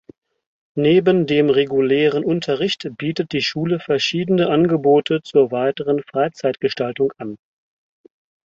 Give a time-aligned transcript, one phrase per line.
[0.73, 7.37] Neben dem regulären Unterricht bietet die Schule verschiedene Angebote zur weiteren Freizeitgestaltung an.